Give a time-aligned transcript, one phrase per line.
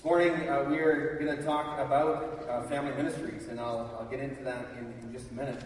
[0.00, 4.06] This morning, uh, we are going to talk about uh, family ministries, and I'll, I'll
[4.06, 5.62] get into that in, in just a minute.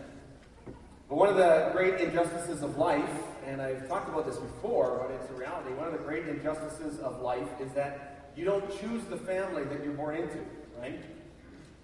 [1.09, 3.09] But one of the great injustices of life,
[3.47, 6.99] and I've talked about this before, but it's a reality, one of the great injustices
[6.99, 10.39] of life is that you don't choose the family that you're born into,
[10.81, 11.01] right?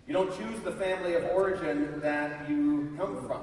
[0.09, 3.43] You don't choose the family of origin that you come from.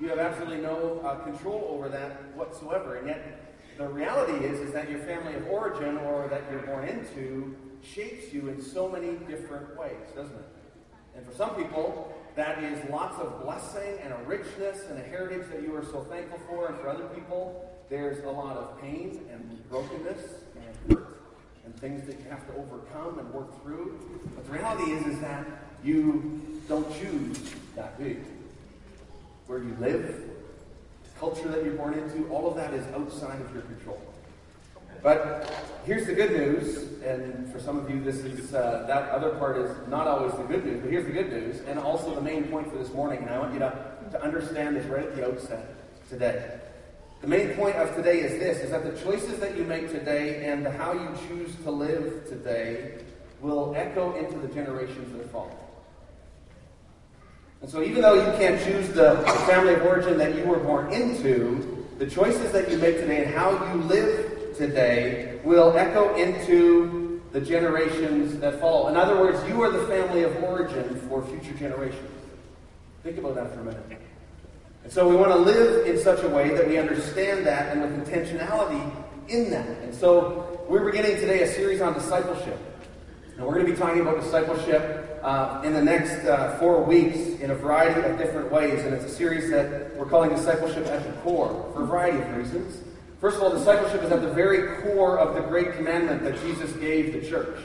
[0.00, 2.96] You have absolutely no uh, control over that whatsoever.
[2.96, 6.88] And yet, the reality is, is that your family of origin or that you're born
[6.88, 10.48] into shapes you in so many different ways, doesn't it?
[11.16, 15.48] And for some people, that is lots of blessing and a richness and a heritage
[15.52, 16.68] that you are so thankful for.
[16.68, 20.22] And for other people, there's a lot of pain and brokenness
[20.56, 21.20] and hurt
[21.64, 23.98] and things that you have to overcome and work through.
[24.34, 25.46] But the reality is, is that
[25.84, 27.38] you don't choose
[27.76, 28.24] that big.
[29.46, 30.06] Where you live,
[31.04, 34.00] the culture that you're born into, all of that is outside of your control.
[35.02, 35.52] But
[35.84, 39.56] here's the good news, and for some of you, this is uh, that other part
[39.58, 42.44] is not always the good news, but here's the good news, and also the main
[42.44, 45.26] point for this morning, and I want you to, to understand this right at the
[45.26, 45.74] outset
[46.08, 46.58] today.
[47.20, 50.44] The main point of today is this is that the choices that you make today
[50.44, 52.98] and the how you choose to live today
[53.40, 55.56] will echo into the generations that follow.
[57.60, 60.92] And so even though you can't choose the family of origin that you were born
[60.92, 67.20] into, the choices that you make today and how you live today will echo into
[67.32, 68.88] the generations that follow.
[68.88, 72.10] In other words, you are the family of origin for future generations.
[73.02, 74.00] Think about that for a minute.
[74.84, 77.82] And so we want to live in such a way that we understand that and
[77.82, 78.94] with intentionality
[79.28, 79.68] in that.
[79.78, 82.58] And so we're beginning today a series on discipleship.
[83.36, 87.18] And we're going to be talking about discipleship uh, in the next uh, four weeks
[87.40, 88.84] in a variety of different ways.
[88.84, 92.36] And it's a series that we're calling Discipleship at the Core for a variety of
[92.36, 92.78] reasons.
[93.22, 96.72] First of all, discipleship is at the very core of the great commandment that Jesus
[96.72, 97.56] gave the church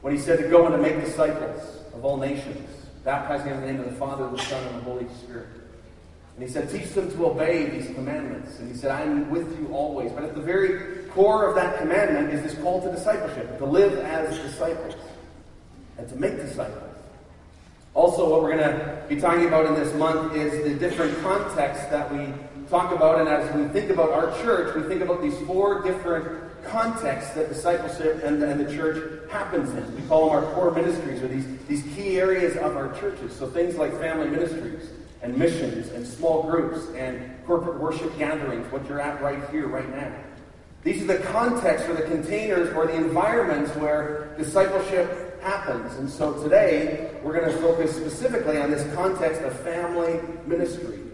[0.00, 1.62] when he said to go and to make disciples
[1.94, 2.68] of all nations,
[3.04, 5.46] baptizing them in the name of the Father, the Son, and the Holy Spirit.
[6.34, 8.58] And he said, teach them to obey these commandments.
[8.58, 10.10] And he said, I'm with you always.
[10.10, 13.96] But at the very core of that commandment is this call to discipleship, to live
[14.00, 14.96] as disciples
[15.98, 16.96] and to make disciples.
[17.94, 21.86] Also, what we're going to be talking about in this month is the different contexts
[21.86, 22.32] that we
[22.70, 23.20] talk about.
[23.20, 27.48] And as we think about our church, we think about these four different contexts that
[27.48, 29.96] discipleship and, and the church happens in.
[29.96, 33.34] We call them our core ministries, or these, these key areas of our churches.
[33.34, 34.88] So things like family ministries
[35.22, 39.88] and missions and small groups and corporate worship gatherings, what you're at right here, right
[39.94, 40.14] now.
[40.82, 45.94] These are the contexts or the containers or the environments where discipleship happens.
[45.96, 51.09] And so today, we're going to focus specifically on this context of family ministries.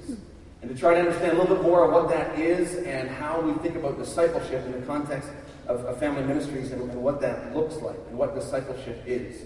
[0.67, 3.41] And to try to understand a little bit more of what that is and how
[3.41, 5.29] we think about discipleship in the context
[5.69, 9.43] of, of family ministries and, and what that looks like and what discipleship is.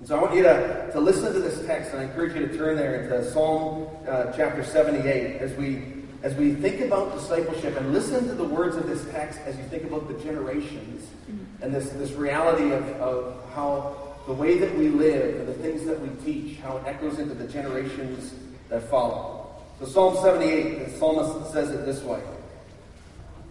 [0.00, 2.48] And so I want you to, to listen to this text, and I encourage you
[2.48, 5.84] to turn there into Psalm uh, chapter 78 as we
[6.24, 9.62] as we think about discipleship and listen to the words of this text as you
[9.64, 11.06] think about the generations
[11.60, 15.84] and this, this reality of, of how the way that we live and the things
[15.84, 18.32] that we teach, how it echoes into the generations
[18.70, 19.43] that follow.
[19.84, 22.18] So Psalm 78, the psalmist says it this way.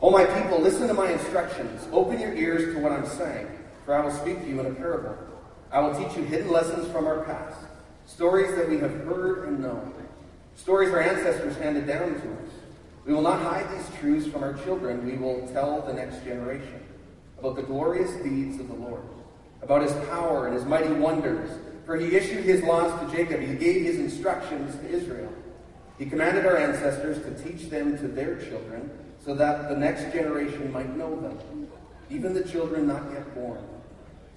[0.01, 1.87] O my people, listen to my instructions.
[1.91, 3.47] Open your ears to what I'm saying,
[3.85, 5.15] for I will speak to you in a parable.
[5.71, 7.59] I will teach you hidden lessons from our past,
[8.07, 9.93] stories that we have heard and known,
[10.55, 12.51] stories our ancestors handed down to us.
[13.05, 15.05] We will not hide these truths from our children.
[15.05, 16.81] We will tell the next generation
[17.37, 19.03] about the glorious deeds of the Lord,
[19.61, 21.51] about his power and his mighty wonders.
[21.85, 25.31] For he issued his laws to Jacob, he gave his instructions to Israel.
[26.03, 28.91] He commanded our ancestors to teach them to their children,
[29.23, 31.69] so that the next generation might know them,
[32.09, 33.63] even the children not yet born.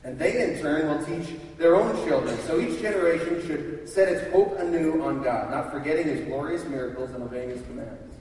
[0.05, 2.39] And they, in turn, will teach their own children.
[2.47, 7.11] So each generation should set its hope anew on God, not forgetting his glorious miracles
[7.11, 8.15] and obeying his commands.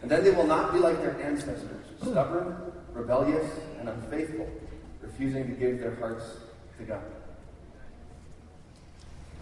[0.00, 2.56] And then they will not be like their ancestors, stubborn,
[2.94, 3.46] rebellious,
[3.78, 4.48] and unfaithful,
[5.02, 6.24] refusing to give their hearts
[6.78, 7.02] to God.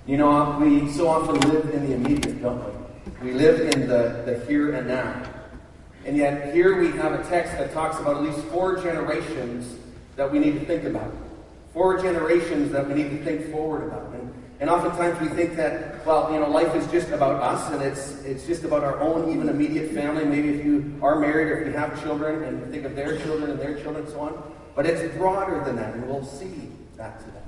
[0.06, 2.83] You know, we so often live in the immediate, don't we?
[3.22, 5.22] We live in the, the here and now.
[6.04, 9.76] And yet, here we have a text that talks about at least four generations
[10.16, 11.12] that we need to think about.
[11.72, 14.12] Four generations that we need to think forward about.
[14.14, 17.82] And, and oftentimes we think that, well, you know, life is just about us and
[17.82, 20.24] it's, it's just about our own, even immediate family.
[20.24, 23.50] Maybe if you are married or if you have children and think of their children
[23.50, 24.52] and their children and so on.
[24.74, 27.38] But it's broader than that, and we'll see that today.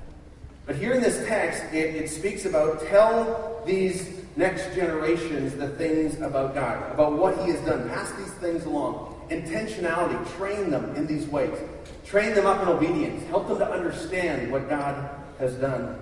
[0.64, 6.20] But here in this text, it, it speaks about tell these next generations the things
[6.20, 7.88] about God, about what He has done.
[7.88, 9.14] Pass these things along.
[9.30, 11.58] intentionality, train them in these ways.
[12.04, 13.26] Train them up in obedience.
[13.28, 15.98] Help them to understand what God has done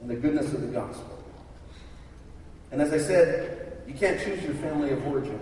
[0.00, 1.18] and the goodness of the gospel.
[2.70, 5.40] And as I said, you can't choose your family of origin.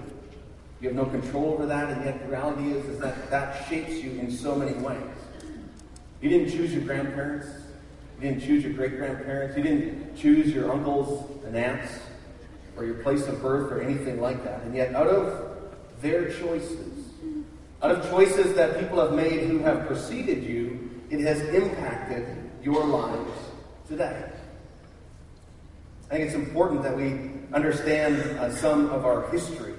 [0.81, 3.93] You have no control over that, and yet the reality is, is that that shapes
[3.93, 5.01] you in so many ways.
[6.21, 7.47] You didn't choose your grandparents.
[8.17, 9.57] You didn't choose your great grandparents.
[9.57, 11.93] You didn't choose your uncles and aunts
[12.77, 14.63] or your place of birth or anything like that.
[14.63, 15.51] And yet, out of
[16.01, 17.05] their choices,
[17.83, 22.27] out of choices that people have made who have preceded you, it has impacted
[22.63, 23.39] your lives
[23.87, 24.25] today.
[26.11, 29.75] I think it's important that we understand uh, some of our history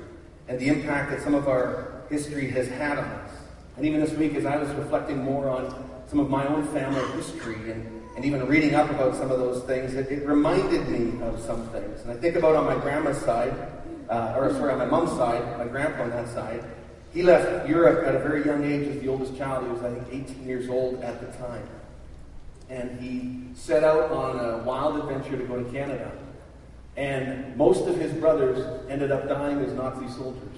[0.48, 3.32] and the impact that some of our history has had on us.
[3.78, 7.04] And even this week, as I was reflecting more on some of my own family
[7.12, 11.24] history and, and even reading up about some of those things, it, it reminded me
[11.24, 12.02] of some things.
[12.02, 13.54] And I think about on my grandma's side,
[14.10, 16.64] uh, or sorry, on my mom's side, my grandpa on that side,
[17.14, 19.66] he left Europe at a very young age as the oldest child.
[19.66, 21.70] He was, I think, 18 years old at the time.
[22.72, 26.12] And he set out on a wild adventure to go to Canada.
[26.96, 30.58] And most of his brothers ended up dying as Nazi soldiers.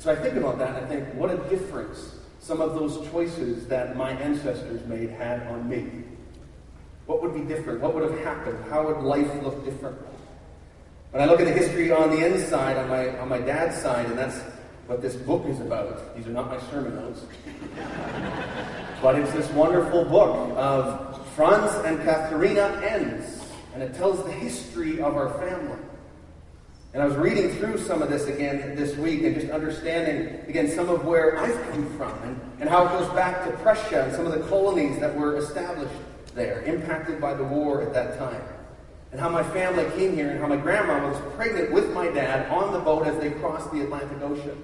[0.00, 3.68] So I think about that and I think, what a difference some of those choices
[3.68, 6.02] that my ancestors made had on me.
[7.06, 7.80] What would be different?
[7.80, 8.58] What would have happened?
[8.70, 9.98] How would life look different?
[11.10, 14.06] When I look at the history on the inside, on my, on my dad's side,
[14.06, 14.40] and that's
[14.86, 16.16] what this book is about.
[16.16, 17.24] These are not my sermon notes.
[19.02, 23.42] but it's this wonderful book of Franz and Katharina Enns,
[23.74, 25.78] and it tells the history of our family.
[26.94, 30.68] And I was reading through some of this again this week and just understanding, again,
[30.68, 34.14] some of where I've come from and, and how it goes back to Prussia and
[34.14, 35.94] some of the colonies that were established
[36.34, 38.42] there, impacted by the war at that time.
[39.10, 42.50] And how my family came here and how my grandma was pregnant with my dad
[42.50, 44.62] on the boat as they crossed the Atlantic Ocean.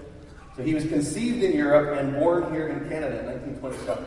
[0.57, 4.05] So he was conceived in Europe and born here in Canada in 1927.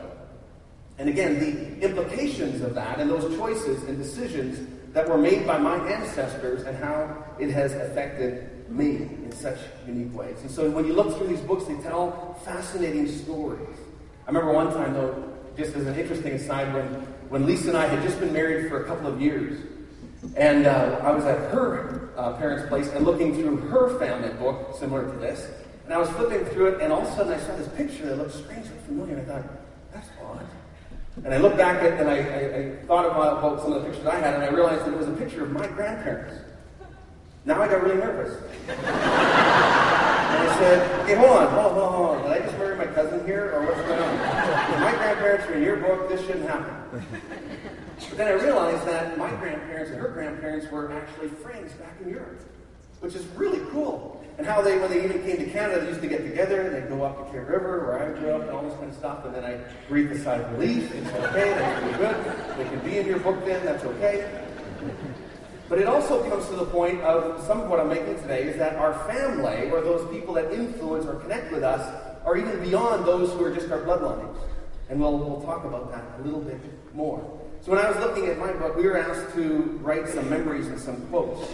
[0.97, 5.57] And again, the implications of that and those choices and decisions that were made by
[5.57, 9.57] my ancestors and how it has affected me in such
[9.87, 10.37] unique ways.
[10.41, 13.77] And so when you look through these books, they tell fascinating stories.
[14.25, 16.85] I remember one time, though, just as an interesting aside, when,
[17.29, 19.59] when Lisa and I had just been married for a couple of years,
[20.35, 24.75] and uh, I was at her uh, parents' place and looking through her family book,
[24.77, 25.49] similar to this,
[25.85, 28.05] and I was flipping through it, and all of a sudden I saw this picture
[28.05, 29.51] that looked strangely familiar, and I thought,
[29.93, 30.45] that's odd.
[31.25, 33.89] And I looked back at it, and I, I, I thought about, some of the
[33.89, 36.33] pictures I had, and I realized that it was a picture of my grandparents.
[37.43, 38.37] Now I got really nervous.
[38.69, 38.77] and
[40.47, 42.23] I said, okay, hold on, hold on, hold on.
[42.23, 44.15] Did I just murder my cousin here, or what's going on?
[44.15, 47.05] If my grandparents your book, this shouldn't happen.
[48.09, 52.09] But then I realized that my grandparents and her grandparents were actually friends back in
[52.09, 52.41] Europe,
[52.99, 54.25] which is really cool.
[54.39, 56.75] And how they, when they even came to Canada, they used to get together and
[56.75, 58.95] they'd go up to Clear River, where I grew up, and all this kind of
[58.95, 59.23] stuff.
[59.25, 60.91] And then I breathed a sigh of relief.
[60.95, 62.57] It's okay, that's really good.
[62.57, 64.45] They can be in your book then, that's okay.
[65.69, 68.57] But it also comes to the point of some of what I'm making today is
[68.57, 71.85] that our family, or those people that influence or connect with us,
[72.25, 74.35] are even beyond those who are just our bloodlines.
[74.91, 76.59] And we'll, we'll talk about that a little bit
[76.93, 77.19] more.
[77.61, 80.67] So when I was looking at my book, we were asked to write some memories
[80.67, 81.49] and some quotes.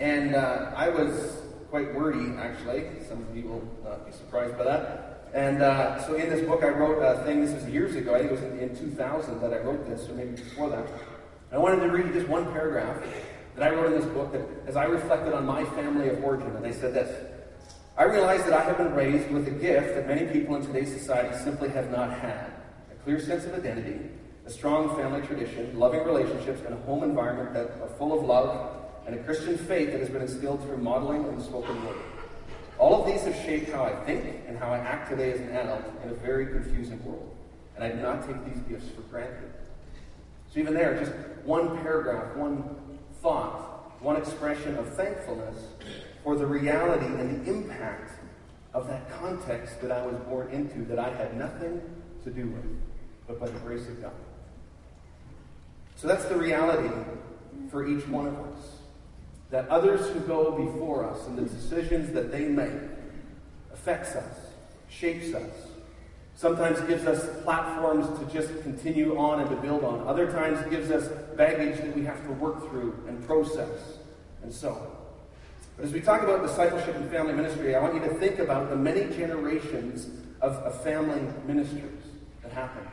[0.00, 2.86] And uh, I was quite wordy, actually.
[3.06, 5.28] Some of you will not be surprised by that.
[5.34, 8.20] And uh, so in this book, I wrote a thing, this was years ago, I
[8.20, 10.88] think it was in, in 2000 that I wrote this, or maybe before that.
[11.52, 12.96] I wanted to read just one paragraph
[13.56, 16.56] that I wrote in this book that, as I reflected on my family of origin,
[16.56, 17.14] and I said this
[17.98, 20.90] I realize that I have been raised with a gift that many people in today's
[20.90, 22.57] society simply have not had
[23.08, 23.98] clear sense of identity,
[24.44, 28.84] a strong family tradition, loving relationships, and a home environment that are full of love
[29.06, 31.96] and a Christian faith that has been instilled through modeling and spoken word.
[32.78, 35.56] All of these have shaped how I think and how I act today as an
[35.56, 37.34] adult in a very confusing world.
[37.76, 39.54] And I do not take these gifts for granted.
[40.52, 41.12] So even there, just
[41.46, 42.76] one paragraph, one
[43.22, 45.56] thought, one expression of thankfulness
[46.22, 48.20] for the reality and the impact
[48.74, 51.80] of that context that I was born into that I had nothing
[52.24, 52.87] to do with,
[53.28, 54.12] but by the grace of God.
[55.94, 56.88] So that's the reality
[57.70, 58.78] for each one of us
[59.50, 62.72] that others who go before us and the decisions that they make
[63.72, 64.34] affects us,
[64.88, 65.50] shapes us,
[66.34, 70.06] sometimes gives us platforms to just continue on and to build on.
[70.06, 73.98] Other times gives us baggage that we have to work through and process,
[74.42, 74.90] and so on.
[75.76, 78.70] But as we talk about discipleship and family ministry, I want you to think about
[78.70, 82.02] the many generations of, of family ministries
[82.42, 82.86] that happen.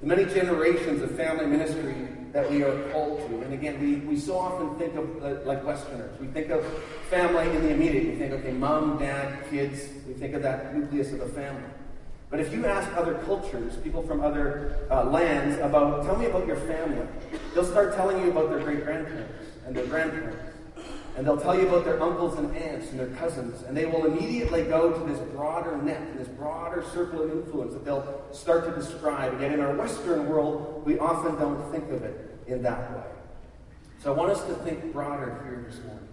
[0.00, 3.40] The many generations of family ministry that we are called to.
[3.40, 6.64] And again, we, we so often think of, uh, like Westerners, we think of
[7.10, 8.06] family in the immediate.
[8.06, 9.88] We think, okay, mom, dad, kids.
[10.06, 11.64] We think of that nucleus of a family.
[12.30, 16.46] But if you ask other cultures, people from other uh, lands, about, tell me about
[16.46, 17.06] your family,
[17.54, 19.32] they'll start telling you about their great grandparents
[19.66, 20.57] and their grandparents.
[21.18, 23.62] And they'll tell you about their uncles and aunts and their cousins.
[23.62, 27.72] And they will immediately go to this broader net, and this broader circle of influence
[27.72, 29.32] that they'll start to describe.
[29.32, 33.02] And yet in our Western world, we often don't think of it in that way.
[34.00, 36.06] So I want us to think broader here this morning.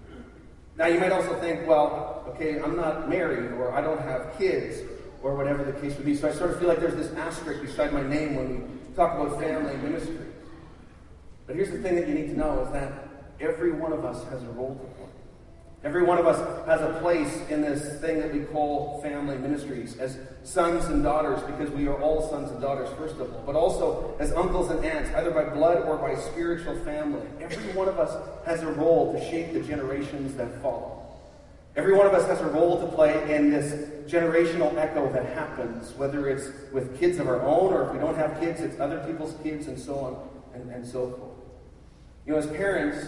[0.75, 4.81] Now, you might also think, well, okay, I'm not married, or I don't have kids,
[5.21, 6.15] or whatever the case would be.
[6.15, 9.19] So I sort of feel like there's this asterisk beside my name when we talk
[9.19, 10.25] about family ministry.
[11.45, 13.04] But here's the thing that you need to know is that
[13.39, 15.10] every one of us has a role to play.
[15.84, 19.98] Every one of us has a place in this thing that we call family ministries
[19.98, 23.56] as sons and daughters, because we are all sons and daughters, first of all, but
[23.56, 27.27] also as uncles and aunts, either by blood or by spiritual family.
[27.39, 31.06] Every one of us has a role to shape the generations that follow.
[31.75, 35.94] Every one of us has a role to play in this generational echo that happens,
[35.98, 39.04] whether it's with kids of our own or if we don't have kids, it's other
[39.06, 41.32] people's kids and so on and, and so forth.
[42.25, 43.08] You know, as parents,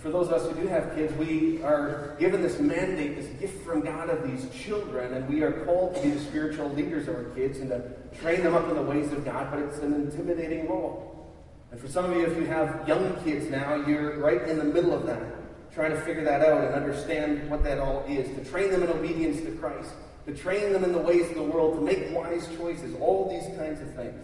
[0.00, 3.64] for those of us who do have kids, we are given this mandate, this gift
[3.64, 7.16] from God of these children, and we are called to be the spiritual leaders of
[7.16, 7.82] our kids and to
[8.20, 11.34] train them up in the ways of God, but it's an intimidating role.
[11.72, 14.64] And for some of you, if you have young kids now, you're right in the
[14.64, 15.20] middle of that,
[15.74, 18.90] trying to figure that out and understand what that all is, to train them in
[18.90, 19.90] obedience to Christ,
[20.26, 23.56] to train them in the ways of the world, to make wise choices, all these
[23.58, 24.14] kinds of things.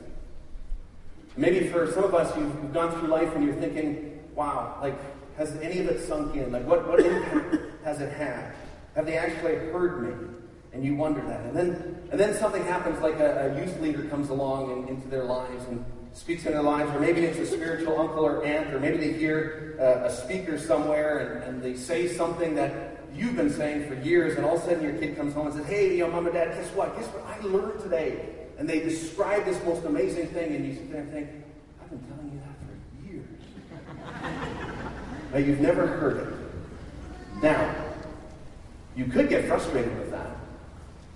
[1.36, 4.94] Maybe for some of us, you've gone through life and you're thinking, wow, like
[5.36, 6.52] has any of it sunk in?
[6.52, 8.54] Like, what, what impact has it had?
[8.94, 10.28] Have they actually heard me?
[10.72, 11.40] And you wonder that.
[11.40, 15.06] And then, and then something happens, like a, a youth leader comes along and, into
[15.08, 18.72] their lives and speaks in their lives, or maybe it's a spiritual uncle or aunt,
[18.72, 23.36] or maybe they hear uh, a speaker somewhere and, and they say something that you've
[23.36, 25.66] been saying for years, and all of a sudden your kid comes home and says,
[25.66, 26.96] Hey, you know, mom and dad, guess what?
[26.96, 28.28] Guess what I learned today?
[28.58, 31.30] And they describe this most amazing thing, and you sit there and think,
[31.82, 32.23] I've been telling
[35.34, 37.42] but you've never heard it.
[37.42, 37.74] Now,
[38.94, 40.30] you could get frustrated with that.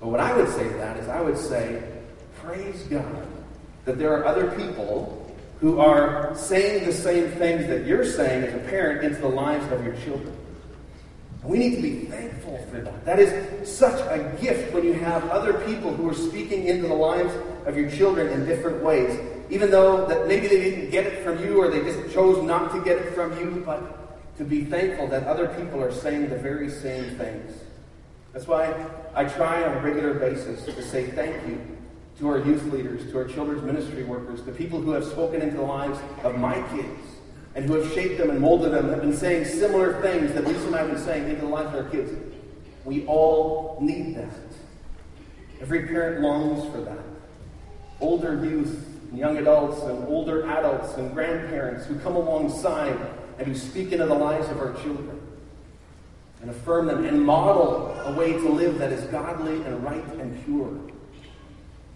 [0.00, 1.80] But what I would say to that is I would say,
[2.42, 3.28] praise God
[3.84, 8.54] that there are other people who are saying the same things that you're saying as
[8.54, 10.37] a parent into the lives of your children.
[11.44, 13.04] We need to be thankful for that.
[13.04, 16.94] That is such a gift when you have other people who are speaking into the
[16.94, 17.32] lives
[17.66, 19.16] of your children in different ways.
[19.48, 22.72] Even though that maybe they didn't get it from you or they just chose not
[22.72, 24.07] to get it from you, but
[24.38, 27.61] to be thankful that other people are saying the very same things.
[28.33, 28.73] That's why
[29.14, 31.61] I try on a regular basis to say thank you
[32.21, 35.57] to our youth leaders, to our children's ministry workers, the people who have spoken into
[35.57, 37.00] the lives of my kids
[37.57, 40.66] and who have shaped them and molded them, have been saying similar things that Lisa
[40.66, 42.12] and I have been saying into the lives of our kids.
[42.85, 44.28] We all need that.
[45.61, 47.00] Every parent longs for that.
[48.00, 52.97] Older youth, and young adults, and older adults, and grandparents who come alongside
[53.38, 55.21] and who speak into the lives of our children
[56.40, 60.45] and affirm them and model a way to live that is godly and right and
[60.45, 60.71] pure.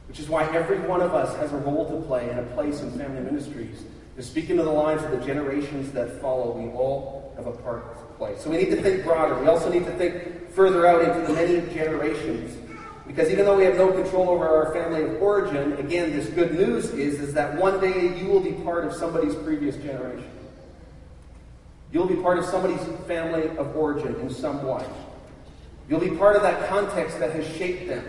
[0.09, 2.81] Which is why every one of us has a role to play and a place
[2.81, 3.85] in family ministries
[4.17, 6.53] to speak into the lives of the generations that follow.
[6.53, 8.35] We all have a part to play.
[8.39, 9.39] So we need to think broader.
[9.39, 12.59] We also need to think further out into the many generations.
[13.07, 16.55] Because even though we have no control over our family of origin, again, this good
[16.55, 20.31] news is, is that one day you will be part of somebody's previous generation.
[21.93, 24.85] You'll be part of somebody's family of origin in some way.
[25.89, 28.05] You'll be part of that context that has shaped them.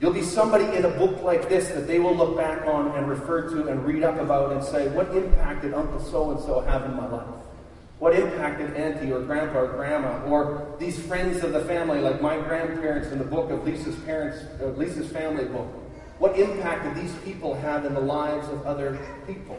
[0.00, 3.06] You'll be somebody in a book like this that they will look back on and
[3.06, 6.60] refer to and read up about and say, What impact did Uncle so and so
[6.60, 7.26] have in my life?
[7.98, 12.22] What impact did Auntie or Grandpa or Grandma or these friends of the family, like
[12.22, 15.66] my grandparents in the book of Lisa's parents, uh, Lisa's family book?
[16.18, 19.58] What impact did these people have in the lives of other people?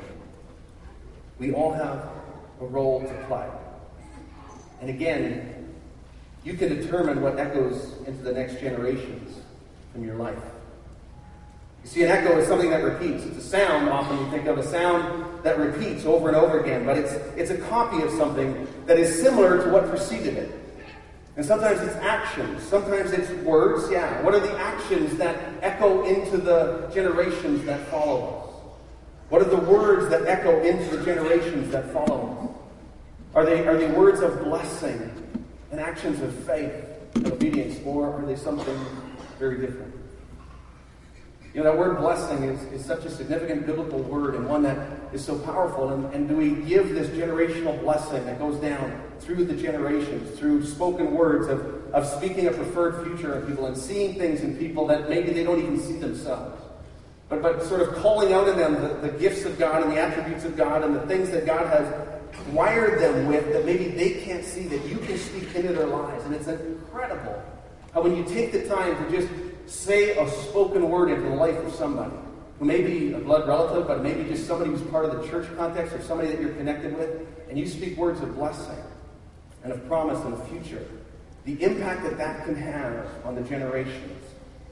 [1.37, 2.09] We all have
[2.61, 3.47] a role to play.
[4.79, 5.73] And again,
[6.43, 9.39] you can determine what echoes into the next generations
[9.91, 10.37] from your life.
[11.83, 13.23] You see, an echo is something that repeats.
[13.25, 16.85] It's a sound, often you think of a sound that repeats over and over again,
[16.85, 20.51] but it's, it's a copy of something that is similar to what preceded it.
[21.37, 24.21] And sometimes it's actions, sometimes it's words, yeah.
[24.21, 28.51] What are the actions that echo into the generations that follow us?
[29.29, 32.40] What are the words that echo into the generations that follow us?
[33.33, 35.09] Are they, are they words of blessing
[35.71, 36.73] and actions of faith
[37.15, 38.77] and obedience, or are they something
[39.39, 39.93] very different?
[41.53, 44.77] You know, that word blessing is, is such a significant biblical word and one that
[45.11, 45.89] is so powerful.
[45.89, 50.65] And, and do we give this generational blessing that goes down through the generations, through
[50.65, 54.87] spoken words of, of speaking a preferred future in people and seeing things in people
[54.87, 56.61] that maybe they don't even see themselves?
[57.27, 59.99] But, but sort of calling out in them the, the gifts of God and the
[59.99, 64.21] attributes of God and the things that God has wired them with that maybe they
[64.21, 66.23] can't see that you can speak into their lives.
[66.25, 67.41] And it's incredible
[67.93, 69.29] how when you take the time to just
[69.67, 72.15] say a spoken word into the life of somebody,
[72.59, 75.47] who may be a blood relative, but maybe just somebody who's part of the church
[75.57, 78.77] context or somebody that you're connected with, and you speak words of blessing
[79.63, 80.85] and of promise in the future,
[81.45, 84.23] the impact that that can have on the generations,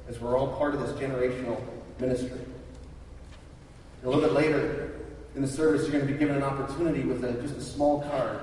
[0.08, 1.60] as we're all part of this generational
[2.00, 2.40] ministry.
[4.04, 4.96] A little bit later
[5.40, 8.02] in the service, you're going to be given an opportunity with a, just a small
[8.02, 8.42] card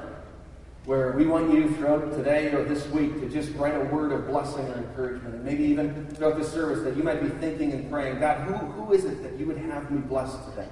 [0.86, 4.26] where we want you throughout today or this week to just write a word of
[4.26, 5.34] blessing or encouragement.
[5.34, 8.54] And maybe even throughout this service that you might be thinking and praying, God, who,
[8.54, 10.68] who is it that you would have me bless today?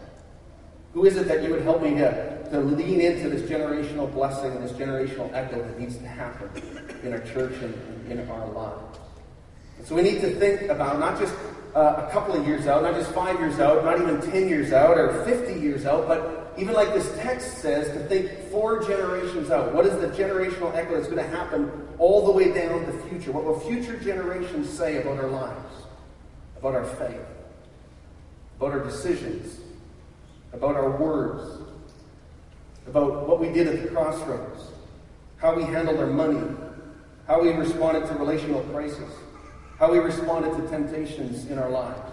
[0.95, 4.53] Who is it that you would help me to, to lean into this generational blessing
[4.53, 6.49] and this generational echo that needs to happen
[7.03, 8.99] in our church and in our lives?
[9.77, 11.35] And so we need to think about not just
[11.75, 14.73] uh, a couple of years out, not just five years out, not even 10 years
[14.73, 19.51] out or 50 years out, but even like this text says, to think four generations
[19.51, 19.75] out.
[19.75, 23.33] What is the generational echo that's going to happen all the way down the future?
[23.33, 25.75] What will future generations say about our lives,
[26.57, 27.27] about our faith,
[28.59, 29.59] about our decisions,
[30.53, 31.61] about our words,
[32.87, 34.69] about what we did at the crossroads,
[35.39, 36.41] how we handled our money,
[37.27, 39.11] how we responded to relational crisis,
[39.85, 42.11] how we responded to temptations in our lives?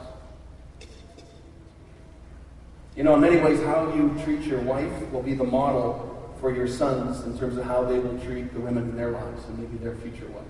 [2.98, 6.54] You know, in many ways, how you treat your wife will be the model for
[6.54, 9.58] your sons in terms of how they will treat the women in their lives and
[9.58, 10.44] maybe their future wife.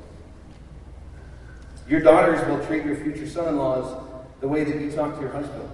[1.88, 4.04] Your daughters will treat your future son in laws
[4.40, 5.70] the way that you talk to your husband.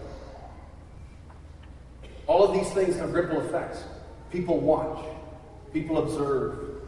[2.25, 3.85] All of these things have ripple effects.
[4.33, 5.05] People watch,
[5.71, 6.81] people observe,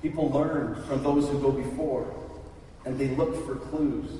[0.00, 2.10] people learn from those who go before,
[2.84, 4.10] and they look for clues.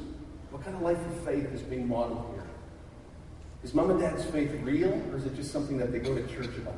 [0.51, 2.47] What kind of life of faith is being modeled here?
[3.65, 6.27] Is mom and dad's faith real, or is it just something that they go to
[6.27, 6.77] church about?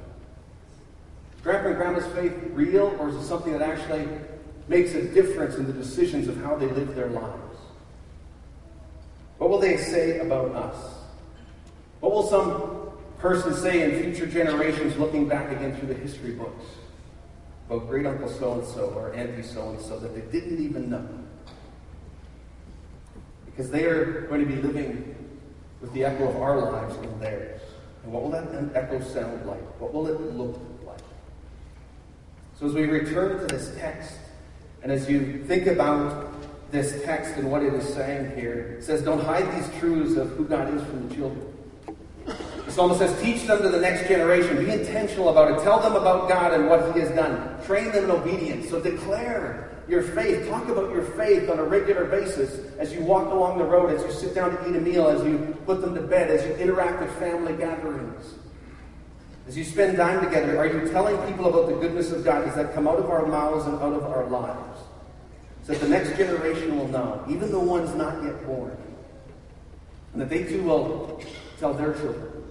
[1.36, 4.06] Is grandpa and grandma's faith real, or is it something that actually
[4.68, 7.58] makes a difference in the decisions of how they live their lives?
[9.38, 10.94] What will they say about us?
[12.00, 16.64] What will some person say in future generations looking back again through the history books
[17.66, 20.90] about great uncle so and so or auntie so and so that they didn't even
[20.90, 21.08] know?
[23.54, 25.14] Because they are going to be living
[25.80, 27.60] with the echo of our lives in theirs.
[28.02, 29.60] And what will that echo sound like?
[29.80, 30.98] What will it look like?
[32.58, 34.16] So as we return to this text,
[34.82, 36.32] and as you think about
[36.72, 40.30] this text and what it is saying here, it says, Don't hide these truths of
[40.30, 41.56] who God is from the children.
[42.26, 44.64] The psalmist says, Teach them to the next generation.
[44.64, 45.62] Be intentional about it.
[45.62, 47.62] Tell them about God and what He has done.
[47.64, 48.68] Train them in obedience.
[48.68, 50.48] So declare your faith.
[50.48, 54.02] Talk about your faith on a regular basis as you walk along the road, as
[54.02, 56.54] you sit down to eat a meal, as you put them to bed, as you
[56.54, 58.34] interact with family gatherings.
[59.46, 62.46] As you spend time together, are you telling people about the goodness of God?
[62.46, 64.80] Does that come out of our mouths and out of our lives?
[65.64, 68.76] So that the next generation will know, even the ones not yet born.
[70.12, 71.20] And that they too will
[71.58, 72.44] tell their children.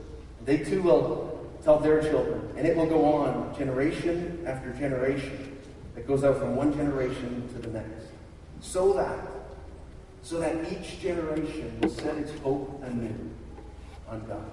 [0.45, 2.53] They too will tell their children.
[2.57, 5.52] And it will go on generation after generation
[5.95, 8.07] that goes out from one generation to the next.
[8.61, 9.19] So that,
[10.21, 13.13] so that each generation will set its hope anew
[14.09, 14.45] on God.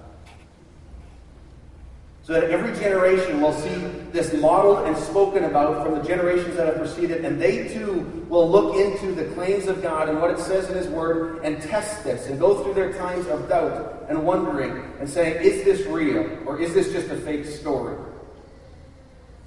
[2.23, 3.75] So that every generation will see
[4.11, 8.49] this modeled and spoken about from the generations that have preceded, and they too will
[8.49, 12.03] look into the claims of God and what it says in His Word and test
[12.03, 16.37] this and go through their times of doubt and wondering and saying, is this real
[16.45, 17.97] or is this just a fake story?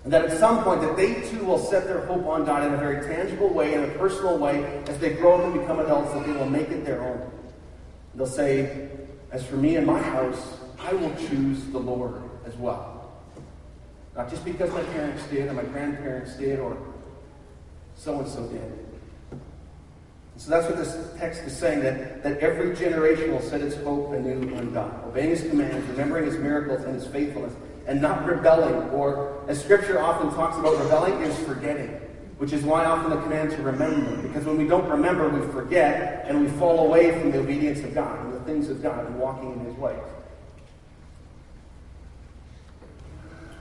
[0.05, 2.75] And that at some point that they too will set their hope on God in
[2.75, 6.13] a very tangible way, in a personal way, as they grow up and become adults,
[6.13, 7.31] that they will make it their own.
[8.15, 8.91] They'll say,
[9.33, 13.13] as for me and my house, I will choose the Lord as well.
[14.15, 16.77] Not just because my parents did, or my grandparents did, or
[17.97, 19.41] so-and-so did.
[20.37, 24.13] So that's what this text is saying, that, that every generation will set its hope
[24.13, 27.55] anew on God, obeying his commands, remembering his miracles and his faithfulness,
[27.87, 31.91] and not rebelling, or as Scripture often talks about rebelling, is forgetting,
[32.39, 34.17] which is why often the command to remember.
[34.23, 37.95] Because when we don't remember, we forget and we fall away from the obedience of
[37.95, 39.99] God and the things of God and walking in His ways.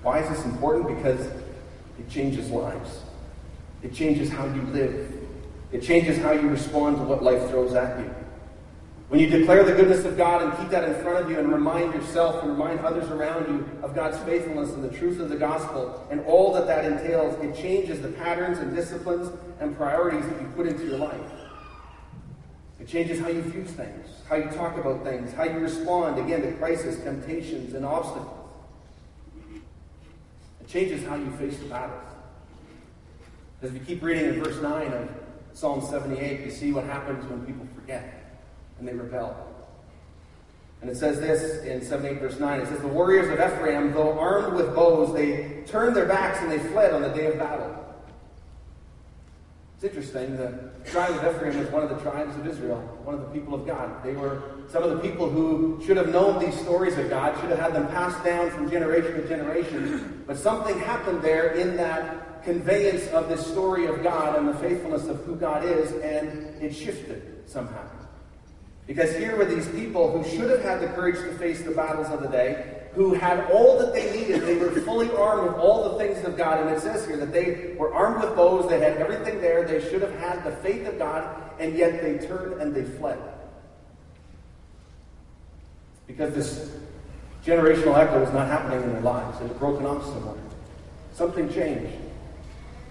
[0.02, 0.98] Why is this important?
[0.98, 1.28] Because
[2.00, 3.00] it changes lives.
[3.82, 5.14] It changes how you live.
[5.72, 8.14] It changes how you respond to what life throws at you.
[9.10, 11.52] When you declare the goodness of God and keep that in front of you and
[11.52, 15.36] remind yourself and remind others around you of God's faithfulness and the truth of the
[15.36, 20.42] gospel and all that that entails, it changes the patterns and disciplines and priorities that
[20.42, 21.20] you put into your life.
[22.80, 26.42] It changes how you view things, how you talk about things, how you respond, again,
[26.42, 28.50] to crisis, temptations, and obstacles.
[30.60, 32.02] It changes how you face the battles.
[33.62, 35.10] As we keep reading in verse 9 of
[35.54, 38.23] Psalm 78, you see what happens when people forget
[38.80, 39.36] and they rebel.
[40.82, 42.60] And it says this in 78 verse 9.
[42.60, 46.52] It says, The warriors of Ephraim, though armed with bows, they turned their backs and
[46.52, 47.74] they fled on the day of battle.
[49.76, 50.36] It's interesting.
[50.36, 53.54] The tribe of Ephraim was one of the tribes of Israel, one of the people
[53.54, 54.04] of God.
[54.04, 57.50] They were some of the people who should have known these stories of God, should
[57.50, 60.24] have had them passed down from generation to generation.
[60.28, 65.08] But something happened there in that conveyance of this story of God and the faithfulness
[65.08, 67.88] of who God is, and it shifted somehow.
[68.86, 72.10] Because here were these people who should have had the courage to face the battles
[72.10, 74.42] of the day, who had all that they needed.
[74.42, 76.60] They were fully armed with all the things of God.
[76.60, 79.82] And it says here that they were armed with bows, they had everything there, they
[79.90, 83.20] should have had the faith of God, and yet they turned and they fled.
[86.06, 86.76] Because this
[87.46, 89.40] generational echo was not happening in their lives.
[89.42, 90.36] It had broken off somewhere.
[91.14, 91.94] Something changed.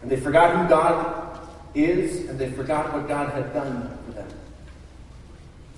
[0.02, 1.38] And they forgot who God
[1.74, 3.98] is, and they forgot what God had done.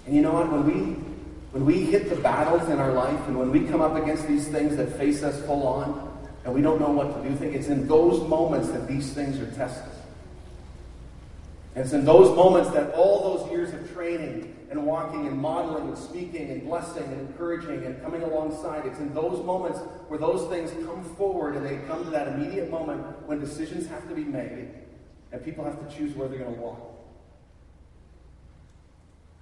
[0.07, 0.51] And you know what?
[0.51, 0.97] When we
[1.55, 4.49] when we hit the battles in our life and when we come up against these
[4.49, 7.69] things that face us full on and we don't know what to do, think it's
[7.69, 9.93] in those moments that these things are tested.
[11.77, 15.87] And it's in those moments that all those years of training and walking and modeling
[15.87, 20.49] and speaking and blessing and encouraging and coming alongside, it's in those moments where those
[20.49, 24.25] things come forward and they come to that immediate moment when decisions have to be
[24.25, 24.71] made
[25.31, 26.93] and people have to choose where they're going to walk.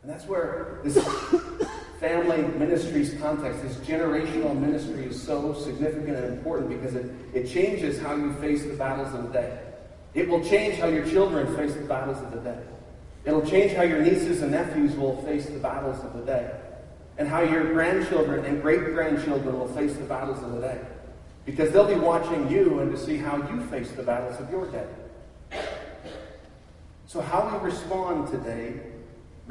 [0.02, 0.96] And that's where this
[2.00, 8.00] family ministries context, this generational ministry is so significant and important because it, it changes
[8.00, 9.58] how you face the battles of the day.
[10.14, 12.58] It will change how your children face the battles of the day.
[13.24, 16.50] It'll change how your nieces and nephews will face the battles of the day.
[17.18, 20.80] And how your grandchildren and great grandchildren will face the battles of the day.
[21.46, 24.66] Because they'll be watching you and to see how you face the battles of your
[24.66, 24.86] day.
[27.06, 28.80] So, how we respond today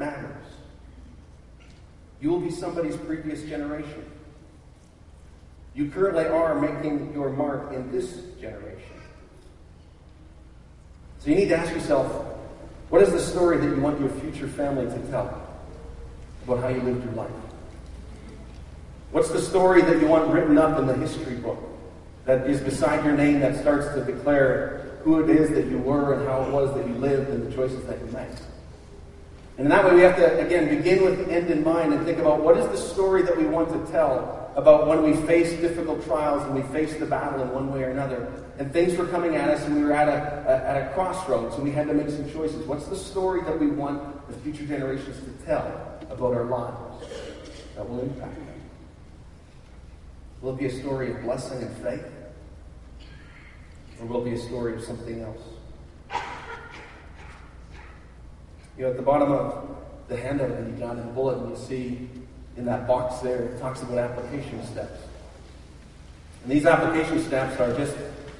[0.02, 0.46] matters.
[2.20, 4.04] You will be somebody's previous generation.
[5.74, 9.00] You currently are making your mark in this generation.
[11.20, 12.10] So you need to ask yourself
[12.90, 15.48] what is the story that you want your future family to tell
[16.44, 17.30] about how you lived your life?
[19.12, 21.58] What's the story that you want written up in the history book
[22.24, 26.14] that is beside your name that starts to declare who it is that you were
[26.14, 28.36] and how it was that you lived and the choices that you made?
[29.62, 32.18] And that way, we have to, again, begin with the end in mind and think
[32.18, 36.04] about what is the story that we want to tell about when we face difficult
[36.04, 38.26] trials and we face the battle in one way or another.
[38.58, 41.54] And things were coming at us and we were at a, a, at a crossroads
[41.54, 42.66] and we had to make some choices.
[42.66, 47.06] What's the story that we want the future generations to tell about our lives
[47.76, 48.62] that will impact them?
[50.40, 52.04] Will it be a story of blessing and faith?
[54.00, 55.40] Or will it be a story of something else?
[58.76, 59.76] You know, at the bottom of
[60.08, 62.08] the handout that you got in the bulletin, you see
[62.56, 64.98] in that box there, it talks about application steps.
[66.42, 67.96] And these application steps are just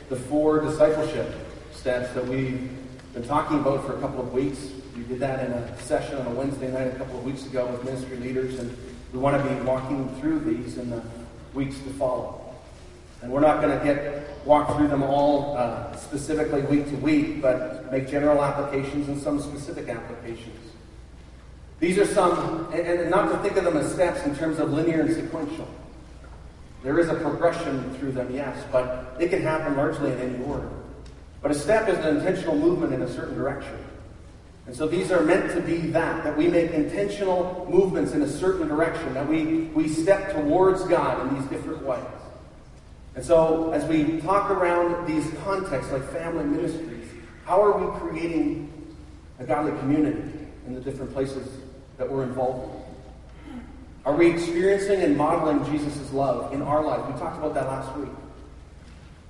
[0.09, 1.35] the four discipleship
[1.73, 2.71] steps that we've
[3.13, 4.71] been talking about for a couple of weeks.
[4.97, 7.67] We did that in a session on a Wednesday night a couple of weeks ago
[7.67, 8.77] with ministry leaders, and
[9.13, 11.03] we want to be walking through these in the
[11.55, 12.55] weeks to follow.
[13.21, 17.41] And we're not going to get walk through them all uh, specifically week to week,
[17.41, 20.59] but make general applications and some specific applications.
[21.81, 24.73] These are some, and, and not to think of them as steps in terms of
[24.73, 25.69] linear and sequential.
[26.83, 30.69] There is a progression through them, yes, but it can happen largely in any order.
[31.41, 33.79] But a step is an intentional movement in a certain direction.
[34.67, 38.29] And so these are meant to be that, that we make intentional movements in a
[38.29, 42.01] certain direction, that we, we step towards God in these different ways.
[43.15, 47.07] And so, as we talk around these contexts like family ministries,
[47.45, 48.73] how are we creating
[49.39, 50.23] a godly community
[50.67, 51.47] in the different places
[51.99, 52.83] that we're involved in?
[54.05, 57.07] Are we experiencing and modeling Jesus' love in our life?
[57.07, 58.09] We talked about that last week.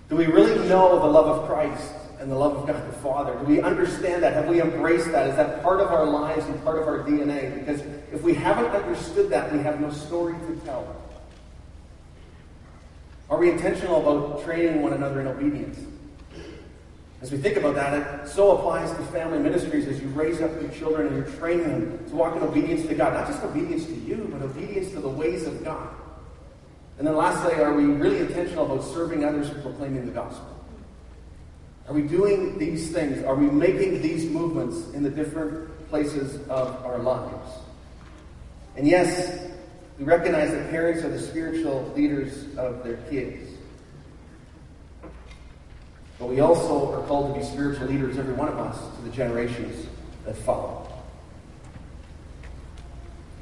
[0.08, 3.34] Do we really know the love of Christ and the love of God the Father?
[3.40, 4.32] Do we understand that?
[4.34, 5.28] Have we embraced that?
[5.28, 7.58] Is that part of our lives and part of our DNA?
[7.58, 7.80] Because
[8.12, 11.01] if we haven't understood that, we have no story to tell.
[13.32, 15.78] Are we intentional about training one another in obedience?
[17.22, 20.50] As we think about that, it so applies to family ministries as you raise up
[20.60, 23.14] your children and you're training them to walk in obedience to God.
[23.14, 25.88] Not just obedience to you, but obedience to the ways of God.
[26.98, 30.62] And then lastly, are we really intentional about serving others and proclaiming the gospel?
[31.88, 33.24] Are we doing these things?
[33.24, 37.50] Are we making these movements in the different places of our lives?
[38.76, 39.51] And yes,
[40.02, 43.52] we recognize that parents are the spiritual leaders of their kids.
[46.18, 49.10] But we also are called to be spiritual leaders, every one of us, to the
[49.10, 49.86] generations
[50.24, 50.92] that follow.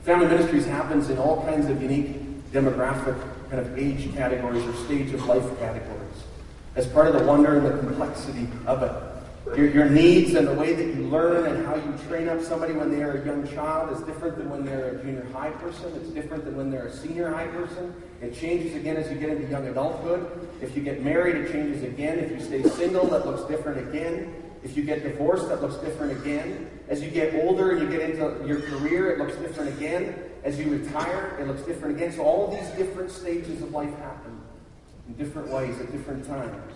[0.02, 3.18] Family ministries happens in all kinds of unique demographic
[3.48, 6.24] kind of age categories or stage of life categories
[6.76, 9.09] as part of the wonder and the complexity of it.
[9.56, 12.72] Your, your needs and the way that you learn and how you train up somebody
[12.72, 15.92] when they are a young child is different than when they're a junior high person.
[15.96, 17.92] It's different than when they're a senior high person.
[18.22, 20.48] It changes again as you get into young adulthood.
[20.62, 22.20] If you get married, it changes again.
[22.20, 24.34] If you stay single, that looks different again.
[24.62, 26.70] If you get divorced, that looks different again.
[26.88, 30.14] As you get older and you get into your career, it looks different again.
[30.44, 32.12] As you retire, it looks different again.
[32.12, 34.40] So all these different stages of life happen
[35.08, 36.74] in different ways at different times.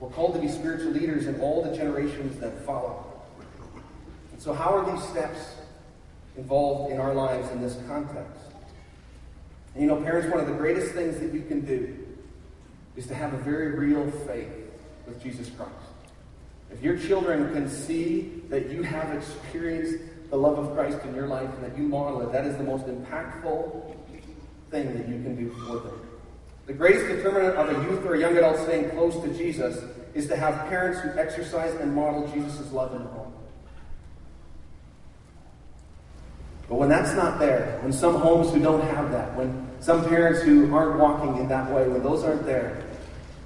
[0.00, 3.04] We're called to be spiritual leaders in all the generations that follow.
[4.32, 5.56] And so, how are these steps
[6.36, 8.40] involved in our lives in this context?
[9.74, 11.96] And you know, parents, one of the greatest things that you can do
[12.96, 14.52] is to have a very real faith
[15.06, 15.72] with Jesus Christ.
[16.70, 21.26] If your children can see that you have experienced the love of Christ in your
[21.26, 23.96] life and that you model it, that is the most impactful
[24.70, 26.07] thing that you can do for them.
[26.68, 30.28] The greatest determinant of a youth or a young adult staying close to Jesus is
[30.28, 33.32] to have parents who exercise and model Jesus' love in the home.
[36.68, 40.42] But when that's not there, when some homes who don't have that, when some parents
[40.42, 42.84] who aren't walking in that way, when those aren't there,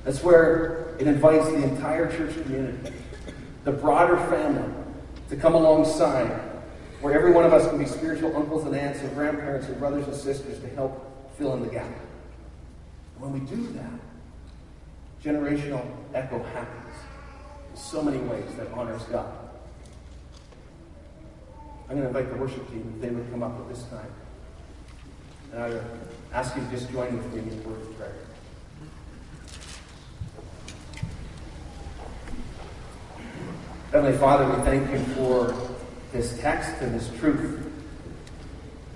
[0.03, 2.93] that's where it invites the entire church community,
[3.63, 4.69] the broader family,
[5.29, 6.27] to come alongside,
[7.01, 10.09] where every one of us can be spiritual uncles and aunts and grandparents and brothers
[10.09, 11.87] and sisters to help fill in the gap.
[13.23, 14.01] When we do that,
[15.23, 16.97] generational echo happens
[17.71, 19.33] in so many ways that honors God.
[21.89, 24.11] I'm going to invite the worship team if they would come up at this time.
[25.53, 25.85] And I would
[26.33, 28.17] ask you to just join with me in the word of prayer.
[33.93, 35.55] Heavenly Father, we thank you for
[36.11, 37.71] this text and this truth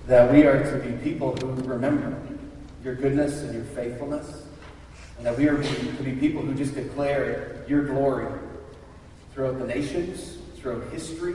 [0.08, 2.16] that we are to be people who remember
[2.86, 4.44] your goodness and your faithfulness,
[5.16, 8.32] and that we are to be people who just declare your glory
[9.34, 11.34] throughout the nations, throughout history.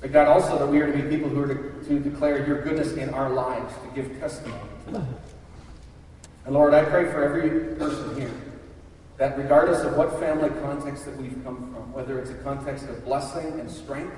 [0.00, 2.60] But God, also that we are to be people who are to, to declare your
[2.62, 4.58] goodness in our lives, to give testimony.
[6.44, 8.32] And Lord, I pray for every person here
[9.18, 13.04] that regardless of what family context that we've come from, whether it's a context of
[13.04, 14.16] blessing and strength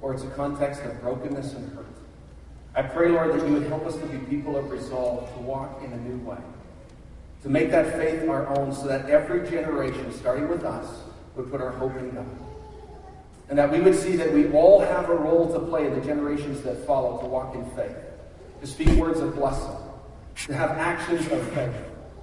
[0.00, 1.84] or it's a context of brokenness and hurt,
[2.76, 5.82] I pray, Lord, that you would help us to be people of resolve to walk
[5.82, 6.36] in a new way,
[7.42, 10.86] to make that faith our own so that every generation, starting with us,
[11.36, 12.26] would put our hope in God.
[13.48, 16.04] And that we would see that we all have a role to play in the
[16.04, 17.96] generations that follow to walk in faith,
[18.60, 19.76] to speak words of blessing,
[20.46, 21.74] to have actions of faith,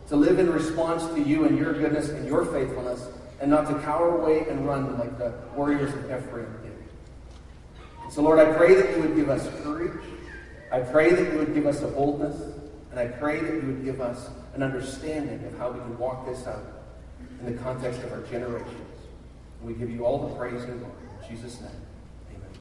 [0.09, 3.07] to live in response to you and your goodness and your faithfulness,
[3.41, 8.11] and not to cower away and run like the warriors of Ephraim did.
[8.11, 9.99] So, Lord, I pray that you would give us courage
[10.73, 12.35] I pray that you would give us a boldness,
[12.89, 16.25] and I pray that you would give us an understanding of how we can walk
[16.25, 16.65] this out
[17.39, 18.97] in the context of our generations.
[19.59, 20.95] And we give you all the praise and glory.
[21.21, 21.69] In Jesus' name.